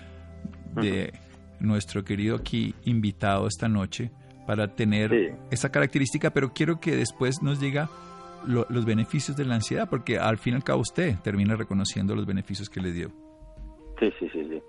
[0.74, 1.14] de
[1.60, 4.10] nuestro querido aquí invitado esta noche
[4.50, 7.88] para tener esa característica, pero quiero que después nos diga
[8.44, 12.26] los beneficios de la ansiedad, porque al fin y al cabo usted termina reconociendo los
[12.26, 13.10] beneficios que le dio.
[14.00, 14.60] Sí, sí, sí, sí.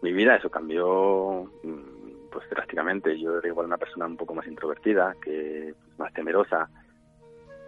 [0.00, 3.20] Mi vida eso cambió mm, pues drásticamente.
[3.20, 6.70] Yo era igual una persona un poco más introvertida, que más temerosa,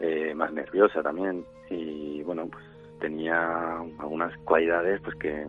[0.00, 2.64] eh, más nerviosa también y bueno, pues
[2.98, 5.46] tenía algunas cualidades pues que,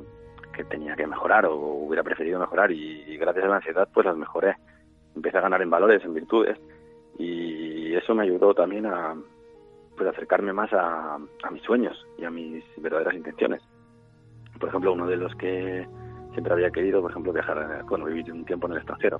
[0.54, 4.18] que tenía que mejorar o hubiera preferido mejorar y gracias a la ansiedad pues las
[4.18, 4.58] mejoré
[5.20, 6.58] empecé a ganar en valores, en virtudes,
[7.18, 9.16] y eso me ayudó también a
[9.98, 11.20] pues, acercarme más a,
[11.52, 13.62] mis sueños y a mis verdaderas intenciones.
[14.58, 15.86] Por ejemplo, uno de los que
[16.32, 19.20] siempre había querido, por ejemplo, viajar, bueno, vivir un tiempo en el extranjero.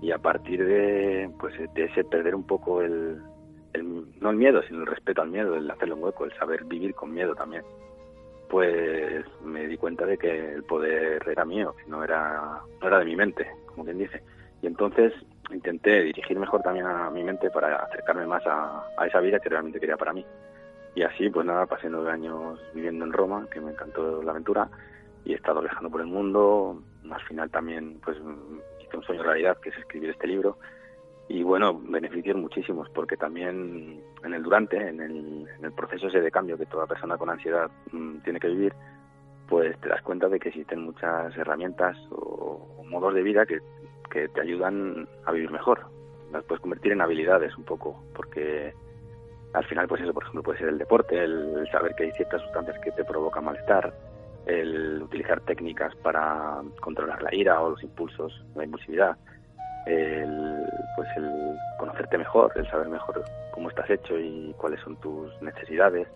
[0.00, 3.20] Y a partir de, pues, de ese perder un poco el,
[4.20, 6.94] no el miedo, sino el respeto al miedo, el hacerle un hueco, el saber vivir
[6.94, 7.62] con miedo también,
[8.48, 13.04] pues me di cuenta de que el poder era mío, no era, no era de
[13.04, 14.22] mi mente, como quien dice.
[14.66, 15.12] Entonces
[15.52, 19.80] intenté dirigir mejor también a mi mente para acercarme más a, esa vida que realmente
[19.80, 20.24] quería para mí.
[20.94, 24.68] Y así, pues nada, pasé nueve años viviendo en Roma, que me encantó la aventura,
[25.24, 26.82] y he estado viajando por el mundo.
[27.10, 28.16] Al final también, pues,
[28.80, 30.58] hice un sueño realidad, que es escribir este libro.
[31.28, 36.20] Y bueno, beneficios muchísimos, porque también en el durante, en el, en el proceso ese
[36.20, 38.72] de cambio que toda persona con ansiedad mm, tiene que vivir,
[39.48, 43.60] pues te das cuenta de que existen muchas herramientas o modos de vida que
[44.16, 45.80] que te ayudan a vivir mejor.
[46.32, 48.72] Las puedes convertir en habilidades un poco, porque
[49.52, 52.40] al final, pues eso, por ejemplo, puede ser el deporte, el saber que hay ciertas
[52.42, 53.92] sustancias que te provocan malestar,
[54.46, 59.16] el utilizar técnicas para controlar la ira o los impulsos, la impulsividad,
[59.86, 60.64] el,
[60.96, 66.08] pues el conocerte mejor, el saber mejor cómo estás hecho y cuáles son tus necesidades,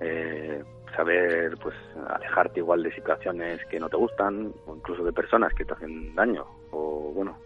[0.00, 0.62] eh,
[0.94, 1.74] saber pues
[2.08, 6.14] alejarte igual de situaciones que no te gustan o incluso de personas que te hacen
[6.14, 7.36] daño o bueno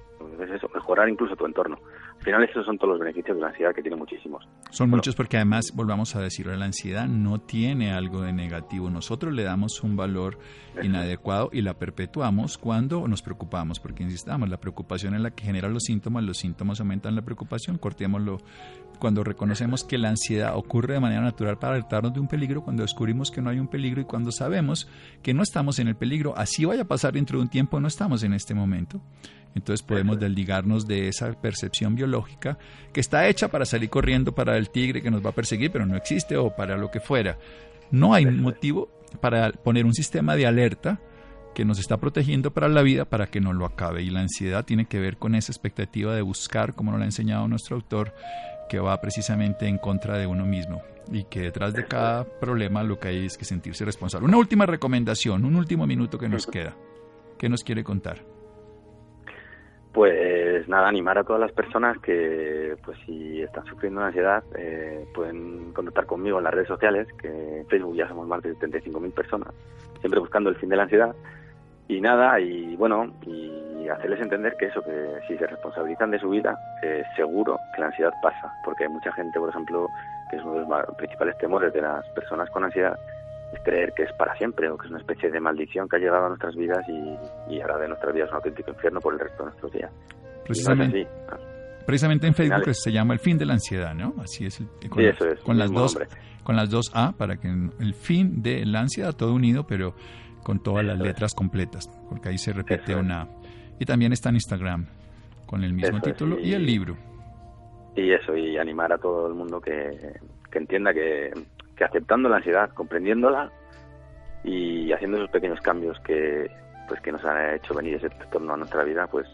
[0.75, 1.79] mejorar incluso tu entorno.
[2.19, 4.49] Al final esos son todos los beneficios de la ansiedad que tiene muchísimos.
[4.71, 8.91] Son muchos porque además, volvamos a decirlo, la ansiedad no tiene algo de negativo.
[8.91, 10.39] Nosotros le damos un valor
[10.83, 15.69] inadecuado y la perpetuamos cuando nos preocupamos, porque insistamos, la preocupación es la que genera
[15.69, 18.39] los síntomas, los síntomas aumentan la preocupación, cortémoslo.
[18.99, 22.83] Cuando reconocemos que la ansiedad ocurre de manera natural para alertarnos de un peligro, cuando
[22.83, 24.89] descubrimos que no hay un peligro y cuando sabemos
[25.23, 27.89] que no estamos en el peligro, así vaya a pasar dentro de un tiempo, no
[27.89, 29.01] estamos en este momento.
[29.55, 32.06] Entonces podemos desligarnos de esa percepción biológica
[32.93, 35.87] que está hecha para salir corriendo para el tigre que nos va a perseguir, pero
[35.87, 37.39] no existe o para lo que fuera.
[37.91, 38.89] No hay motivo
[39.21, 41.01] para poner un sistema de alerta
[41.55, 44.03] que nos está protegiendo para la vida para que no lo acabe.
[44.03, 47.07] Y la ansiedad tiene que ver con esa expectativa de buscar, como nos lo ha
[47.07, 48.13] enseñado nuestro autor,
[48.69, 52.99] que va precisamente en contra de uno mismo y que detrás de cada problema lo
[52.99, 54.27] que hay es que sentirse responsable.
[54.27, 56.77] Una última recomendación, un último minuto que nos queda.
[57.39, 58.36] ¿Qué nos quiere contar?
[59.97, 65.07] Pues nada, animar a todas las personas que, pues si están sufriendo una ansiedad, eh,
[65.15, 69.11] pueden contactar conmigo en las redes sociales, que en Facebook ya somos más de 75.000
[69.15, 69.49] personas,
[70.01, 71.17] siempre buscando el fin de la ansiedad.
[71.89, 76.29] Y nada, y bueno, y hacerles entender que eso, que si se responsabilizan de su
[76.29, 79.89] vida, eh, seguro que la ansiedad pasa, porque hay mucha gente, por ejemplo,
[80.29, 82.99] que es uno de los principales temores de las personas con ansiedad,
[83.53, 85.99] es creer que es para siempre o que es una especie de maldición que ha
[85.99, 89.21] llegado a nuestras vidas y, y hará de nuestras vidas un auténtico infierno por el
[89.21, 89.93] resto de nuestros días.
[90.45, 91.09] Precisamente,
[91.87, 94.15] precisamente en Facebook se llama el fin de la ansiedad, ¿no?
[94.21, 94.63] Así es.
[94.89, 95.99] con, sí, eso es, con las dos,
[96.43, 99.95] con las dos A para que el fin de la ansiedad todo unido, pero
[100.43, 103.29] con todas las letras completas, porque ahí se repite una.
[103.79, 104.87] Y también está en Instagram
[105.45, 106.97] con el mismo título y, y el libro.
[107.97, 109.91] Y eso, y animar a todo el mundo que,
[110.51, 111.33] que entienda que
[111.77, 113.51] que aceptando la ansiedad, comprendiéndola
[114.45, 116.51] y haciendo esos pequeños cambios que
[116.89, 119.27] pues que nos han hecho venir ese trastorno a nuestra vida, pues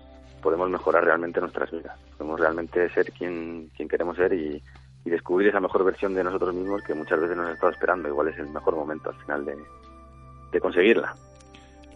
[0.43, 1.99] podemos mejorar realmente nuestras vidas.
[2.17, 4.63] Podemos realmente ser quien, quien queremos ser y,
[5.05, 8.09] descubrir esa mejor versión de nosotros mismos que muchas veces nos ha estado esperando.
[8.09, 9.57] Igual es el mejor momento al final de,
[10.53, 11.13] de conseguirla.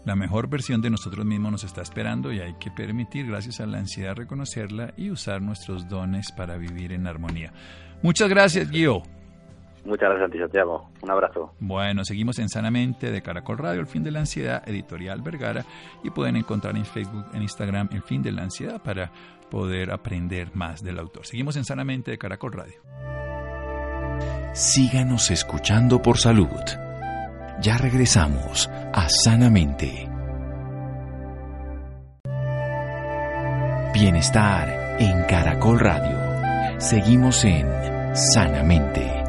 [0.04, 3.66] La mejor versión de nosotros mismos nos está esperando y hay que permitir, gracias a
[3.66, 7.52] la ansiedad, reconocerla y usar nuestros dones para vivir en armonía.
[8.02, 9.02] Muchas gracias, Guío.
[9.86, 10.90] Muchas gracias, Santiago.
[11.02, 11.54] Un abrazo.
[11.60, 15.64] Bueno, seguimos en Sanamente de Caracol Radio, El Fin de la Ansiedad, Editorial Vergara,
[16.02, 19.12] y pueden encontrar en Facebook, en Instagram, El Fin de la Ansiedad para
[19.48, 21.24] poder aprender más del autor.
[21.24, 22.80] Seguimos en Sanamente de Caracol Radio.
[24.52, 26.48] Síganos escuchando por salud.
[27.60, 30.08] Ya regresamos a Sanamente.
[33.94, 36.80] Bienestar en Caracol Radio.
[36.80, 37.66] Seguimos en
[38.14, 39.25] Sanamente.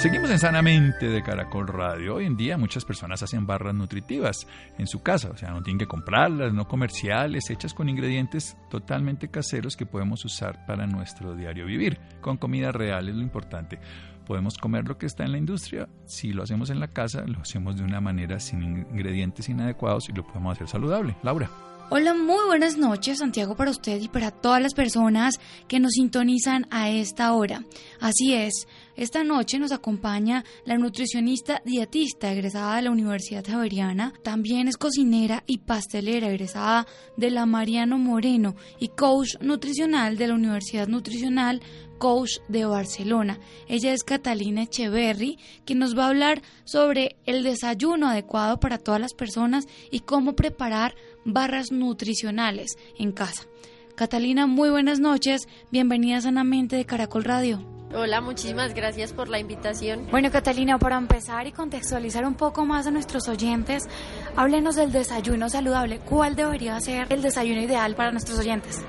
[0.00, 2.14] Seguimos en Sanamente de Caracol Radio.
[2.14, 4.46] Hoy en día muchas personas hacen barras nutritivas
[4.78, 9.28] en su casa, o sea, no tienen que comprarlas, no comerciales, hechas con ingredientes totalmente
[9.28, 11.98] caseros que podemos usar para nuestro diario vivir.
[12.22, 13.78] Con comida real es lo importante.
[14.24, 17.42] Podemos comer lo que está en la industria, si lo hacemos en la casa, lo
[17.42, 21.14] hacemos de una manera sin ingredientes inadecuados y lo podemos hacer saludable.
[21.22, 21.50] Laura.
[21.92, 26.68] Hola, muy buenas noches, Santiago, para usted y para todas las personas que nos sintonizan
[26.70, 27.64] a esta hora.
[28.00, 28.68] Así es,
[29.00, 35.42] esta noche nos acompaña la nutricionista dietista egresada de la Universidad Javeriana, también es cocinera
[35.46, 36.86] y pastelera egresada
[37.16, 41.62] de la Mariano Moreno y coach nutricional de la Universidad Nutricional
[41.96, 43.38] coach de Barcelona.
[43.68, 49.00] Ella es Catalina Echeverry, quien nos va a hablar sobre el desayuno adecuado para todas
[49.00, 53.46] las personas y cómo preparar barras nutricionales en casa.
[53.94, 55.48] Catalina, muy buenas noches.
[55.70, 57.79] Bienvenida Sanamente de Caracol Radio.
[57.92, 60.06] Hola, muchísimas gracias por la invitación.
[60.12, 63.88] Bueno, Catalina, para empezar y contextualizar un poco más a nuestros oyentes,
[64.36, 65.98] háblenos del desayuno saludable.
[65.98, 68.80] ¿Cuál debería ser el desayuno ideal para nuestros oyentes?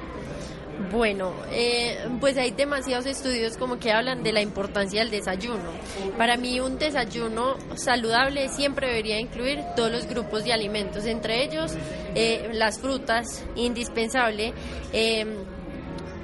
[0.91, 5.71] Bueno, eh, pues hay demasiados estudios como que hablan de la importancia del desayuno.
[6.15, 11.73] Para mí un desayuno saludable siempre debería incluir todos los grupos de alimentos, entre ellos
[12.13, 14.53] eh, las frutas, indispensable,
[14.93, 15.25] eh,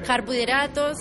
[0.05, 0.97] carbohidratos,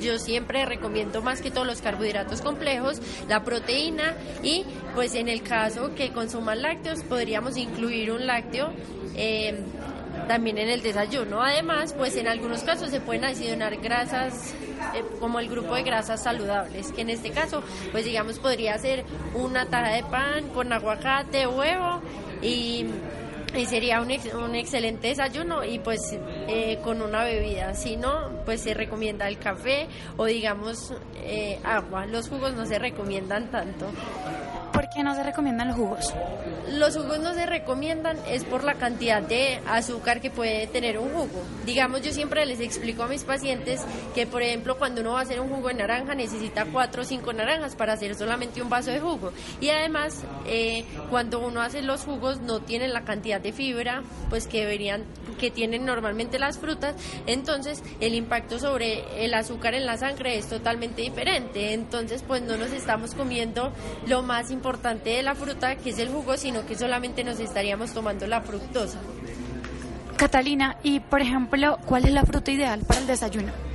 [0.00, 5.42] yo siempre recomiendo más que todos los carbohidratos complejos, la proteína y pues en el
[5.42, 8.72] caso que consuman lácteos podríamos incluir un lácteo
[10.28, 11.42] también en el desayuno.
[11.42, 14.54] Además, pues en algunos casos se pueden adicionar grasas
[14.94, 19.04] eh, como el grupo de grasas saludables, que en este caso, pues digamos, podría ser
[19.34, 22.00] una taja de pan con aguacate, huevo
[22.42, 22.86] y
[23.66, 26.00] sería un, un, excelente desayuno y pues
[26.48, 27.74] eh, con una bebida.
[27.74, 32.06] Si no, pues se recomienda el café o digamos eh, agua.
[32.06, 33.86] Los jugos no se recomiendan tanto.
[34.80, 36.14] ¿Por qué no se recomiendan los jugos?
[36.72, 41.10] Los jugos no se recomiendan es por la cantidad de azúcar que puede tener un
[41.10, 41.42] jugo.
[41.66, 43.82] Digamos, yo siempre les explico a mis pacientes
[44.14, 47.04] que, por ejemplo, cuando uno va a hacer un jugo de naranja necesita cuatro o
[47.04, 49.34] cinco naranjas para hacer solamente un vaso de jugo.
[49.60, 54.46] Y además, eh, cuando uno hace los jugos no tienen la cantidad de fibra pues
[54.46, 55.04] que deberían
[55.38, 56.94] que tienen normalmente las frutas,
[57.26, 61.74] entonces el impacto sobre el azúcar en la sangre es totalmente diferente.
[61.74, 63.72] Entonces, pues no nos estamos comiendo
[64.06, 67.92] lo más importante de la fruta, que es el jugo, sino que solamente nos estaríamos
[67.92, 68.98] tomando la fructosa.
[70.16, 73.69] Catalina, y por ejemplo, ¿cuál es la fruta ideal para el desayuno?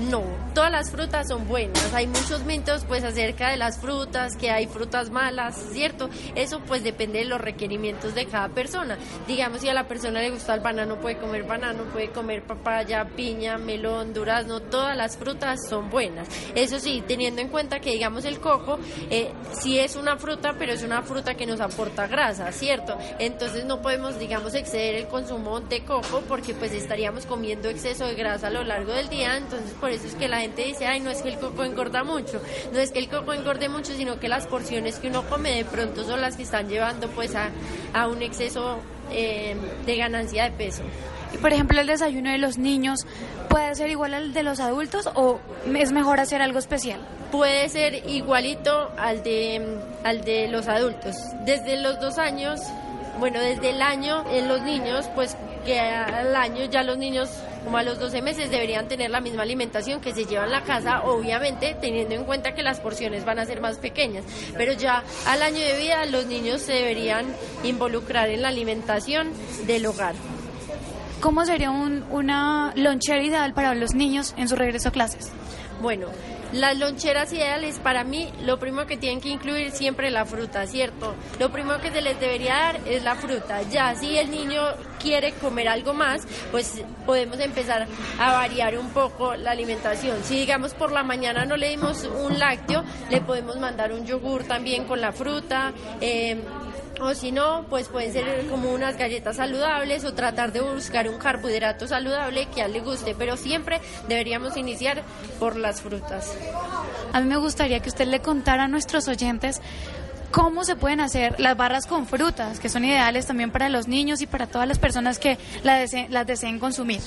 [0.00, 0.22] No,
[0.54, 1.92] todas las frutas son buenas.
[1.92, 6.08] Hay muchos mitos pues acerca de las frutas, que hay frutas malas, ¿cierto?
[6.36, 8.96] Eso pues depende de los requerimientos de cada persona.
[9.26, 13.04] Digamos, si a la persona le gusta el banano, puede comer banano, puede comer papaya,
[13.16, 16.28] piña, melón, durazno, todas las frutas son buenas.
[16.54, 18.78] Eso sí, teniendo en cuenta que digamos el coco,
[19.10, 22.96] eh, sí es una fruta, pero es una fruta que nos aporta grasa, ¿cierto?
[23.18, 28.14] Entonces no podemos, digamos, exceder el consumo de coco porque pues estaríamos comiendo exceso de
[28.14, 31.00] grasa a lo largo del día, entonces por eso es que la gente dice, ay,
[31.00, 32.42] no es que el coco engorda mucho,
[32.74, 35.64] no es que el coco engorde mucho, sino que las porciones que uno come de
[35.64, 37.48] pronto son las que están llevando pues a,
[37.94, 38.80] a un exceso
[39.10, 40.82] eh, de ganancia de peso.
[41.32, 43.06] Y por ejemplo, el desayuno de los niños,
[43.48, 45.40] ¿puede ser igual al de los adultos o
[45.74, 47.00] es mejor hacer algo especial?
[47.32, 51.16] Puede ser igualito al de, al de los adultos.
[51.46, 52.60] Desde los dos años,
[53.18, 55.34] bueno, desde el año en los niños, pues
[55.64, 57.30] que al año ya los niños
[57.68, 60.62] como a los 12 meses deberían tener la misma alimentación que se lleva en la
[60.62, 64.24] casa, obviamente teniendo en cuenta que las porciones van a ser más pequeñas,
[64.56, 67.26] pero ya al año de vida los niños se deberían
[67.64, 69.32] involucrar en la alimentación
[69.66, 70.14] del hogar.
[71.20, 75.30] ¿Cómo sería un, una lonchera ideal para los niños en su regreso a clases?
[75.82, 76.06] Bueno,
[76.52, 81.14] las loncheras ideales para mí, lo primero que tienen que incluir siempre la fruta, ¿cierto?
[81.38, 83.62] Lo primero que se les debería dar es la fruta.
[83.62, 84.62] Ya si el niño
[85.00, 87.86] quiere comer algo más, pues podemos empezar
[88.18, 90.22] a variar un poco la alimentación.
[90.24, 94.44] Si digamos por la mañana no le dimos un lácteo, le podemos mandar un yogur
[94.44, 95.72] también con la fruta.
[96.00, 96.42] Eh,
[97.00, 101.18] o si no, pues pueden ser como unas galletas saludables o tratar de buscar un
[101.18, 105.02] carbohidrato saludable que a él le guste, pero siempre deberíamos iniciar
[105.38, 106.34] por las frutas.
[107.12, 109.60] A mí me gustaría que usted le contara a nuestros oyentes
[110.30, 114.20] cómo se pueden hacer las barras con frutas, que son ideales también para los niños
[114.20, 117.00] y para todas las personas que las, deseen, las deseen consumir.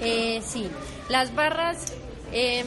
[0.00, 0.68] Eh, sí,
[1.08, 1.92] las barras...
[2.32, 2.64] Eh,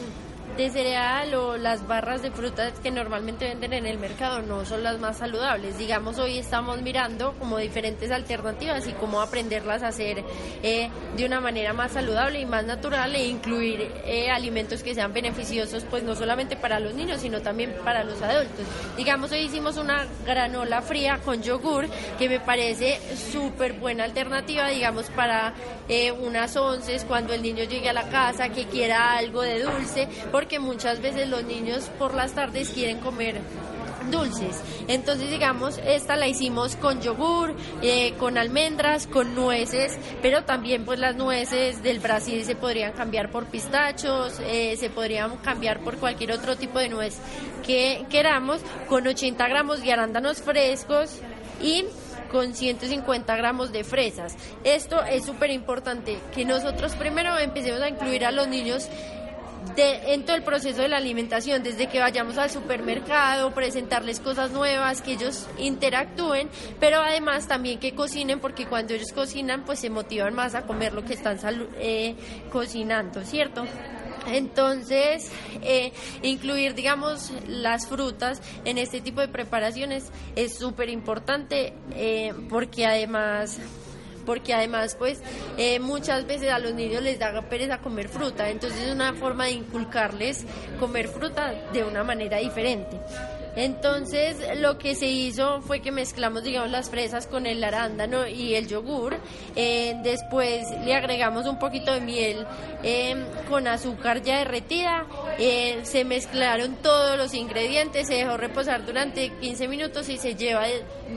[0.56, 4.82] de cereal o las barras de frutas que normalmente venden en el mercado no son
[4.82, 5.78] las más saludables.
[5.78, 10.24] Digamos, hoy estamos mirando como diferentes alternativas y cómo aprenderlas a hacer
[10.62, 15.12] eh, de una manera más saludable y más natural e incluir eh, alimentos que sean
[15.12, 18.66] beneficiosos, pues no solamente para los niños, sino también para los adultos.
[18.96, 21.88] Digamos, hoy hicimos una granola fría con yogur
[22.18, 23.00] que me parece
[23.32, 25.54] súper buena alternativa, digamos, para
[25.88, 30.08] eh, unas once cuando el niño llegue a la casa que quiera algo de dulce
[30.40, 33.42] porque muchas veces los niños por las tardes quieren comer
[34.10, 34.58] dulces.
[34.88, 40.98] Entonces, digamos, esta la hicimos con yogur, eh, con almendras, con nueces, pero también pues
[40.98, 46.32] las nueces del Brasil se podrían cambiar por pistachos, eh, se podrían cambiar por cualquier
[46.32, 47.18] otro tipo de nuez
[47.66, 51.20] que queramos, con 80 gramos de arándanos frescos
[51.62, 51.84] y
[52.32, 54.36] con 150 gramos de fresas.
[54.64, 58.88] Esto es súper importante, que nosotros primero empecemos a incluir a los niños
[59.76, 64.50] de, en todo el proceso de la alimentación, desde que vayamos al supermercado, presentarles cosas
[64.50, 66.48] nuevas, que ellos interactúen,
[66.78, 70.92] pero además también que cocinen, porque cuando ellos cocinan, pues se motivan más a comer
[70.92, 71.38] lo que están
[71.78, 72.14] eh,
[72.50, 73.64] cocinando, ¿cierto?
[74.26, 75.30] Entonces,
[75.62, 75.92] eh,
[76.22, 83.58] incluir, digamos, las frutas en este tipo de preparaciones es súper importante eh, porque además
[84.24, 85.20] porque además pues
[85.56, 89.46] eh, muchas veces a los niños les da pereza comer fruta, entonces es una forma
[89.46, 90.44] de inculcarles
[90.78, 92.98] comer fruta de una manera diferente.
[93.56, 98.54] Entonces lo que se hizo fue que mezclamos, digamos, las fresas con el arándano y
[98.54, 99.16] el yogur.
[99.56, 102.46] Eh, después le agregamos un poquito de miel
[102.82, 103.16] eh,
[103.48, 105.06] con azúcar ya derretida.
[105.38, 110.64] Eh, se mezclaron todos los ingredientes, se dejó reposar durante 15 minutos y se lleva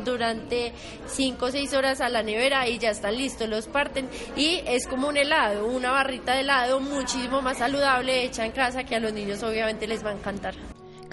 [0.04, 0.74] durante
[1.08, 4.88] 5 o 6 horas a la nevera y ya están listos, los parten y es
[4.88, 9.00] como un helado, una barrita de helado muchísimo más saludable hecha en casa que a
[9.00, 10.56] los niños obviamente les va a encantar.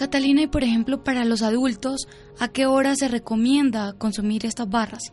[0.00, 5.12] Catalina, y por ejemplo, para los adultos, ¿a qué hora se recomienda consumir estas barras?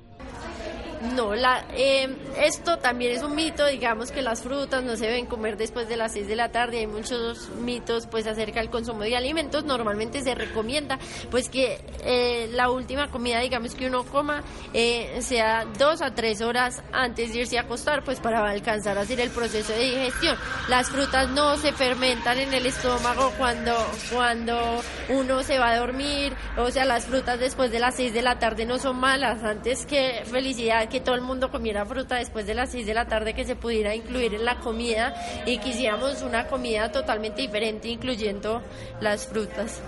[1.01, 5.27] No, la, eh, esto también es un mito, digamos que las frutas no se deben
[5.27, 9.03] comer después de las 6 de la tarde, hay muchos mitos pues acerca del consumo
[9.03, 10.97] de alimentos, normalmente se recomienda
[11.29, 14.43] pues que eh, la última comida digamos que uno coma
[14.73, 19.01] eh, sea dos a tres horas antes de irse a acostar pues para alcanzar a
[19.01, 20.35] hacer el proceso de digestión.
[20.67, 23.75] Las frutas no se fermentan en el estómago cuando,
[24.11, 28.21] cuando uno se va a dormir, o sea las frutas después de las 6 de
[28.23, 32.45] la tarde no son malas, antes que felicidad que todo el mundo comiera fruta después
[32.45, 35.15] de las 6 de la tarde, que se pudiera incluir en la comida
[35.45, 38.61] y quisiéramos una comida totalmente diferente, incluyendo
[39.01, 39.81] las frutas.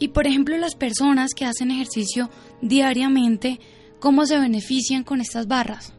[0.00, 2.30] Y por ejemplo, las personas que hacen ejercicio
[2.60, 3.60] diariamente,
[3.98, 5.92] ¿cómo se benefician con estas barras?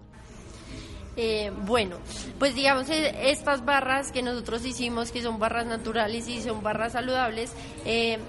[1.22, 1.98] Eh, bueno,
[2.38, 6.94] pues digamos eh, estas barras que nosotros hicimos, que son barras naturales y son barras
[6.94, 7.52] saludables,
[7.84, 8.20] eh,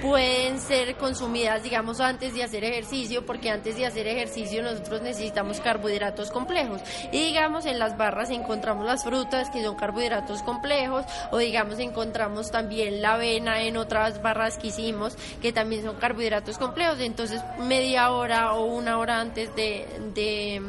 [0.00, 5.60] pueden ser consumidas, digamos, antes de hacer ejercicio, porque antes de hacer ejercicio nosotros necesitamos
[5.60, 6.80] carbohidratos complejos.
[7.12, 12.50] Y digamos, en las barras encontramos las frutas, que son carbohidratos complejos, o digamos, encontramos
[12.50, 17.00] también la avena en otras barras que hicimos, que también son carbohidratos complejos.
[17.00, 20.62] Entonces, media hora o una hora antes de, de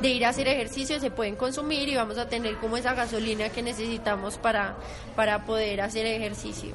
[0.00, 3.48] de ir a hacer ejercicio se pueden consumir y vamos a tener como esa gasolina
[3.48, 4.76] que necesitamos para,
[5.14, 6.74] para poder hacer ejercicio.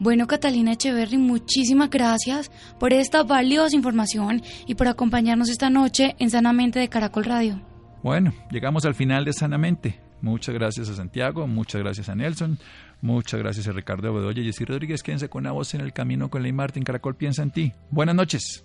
[0.00, 6.30] Bueno, Catalina Echeverry, muchísimas gracias por esta valiosa información y por acompañarnos esta noche en
[6.30, 7.60] Sanamente de Caracol Radio.
[8.02, 10.00] Bueno, llegamos al final de Sanamente.
[10.22, 12.58] Muchas gracias a Santiago, muchas gracias a Nelson,
[13.02, 15.02] muchas gracias a Ricardo Bedoya y Jessy Rodríguez.
[15.02, 16.82] Quédense con una voz en el camino con Ley Martín.
[16.82, 17.72] Caracol piensa en ti.
[17.90, 18.64] Buenas noches.